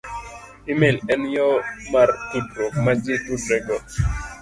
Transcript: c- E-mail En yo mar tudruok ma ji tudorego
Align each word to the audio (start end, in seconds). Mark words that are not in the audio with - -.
c- 0.65 0.71
E-mail 0.71 0.97
En 1.13 1.21
yo 1.37 1.47
mar 1.93 2.09
tudruok 2.29 2.73
ma 2.83 2.93
ji 3.03 3.13
tudorego 3.25 3.75